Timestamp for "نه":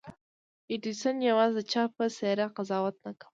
3.05-3.11